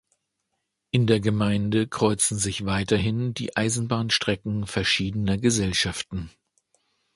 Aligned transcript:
In 0.89 1.05
der 1.05 1.19
Gemeinde 1.19 1.87
kreuzen 1.87 2.35
sich 2.35 2.65
weiterhin 2.65 3.35
die 3.35 3.55
Eisenbahnstrecken 3.55 4.65
verschiedener 4.65 5.37
Gesellschaften. 5.37 6.31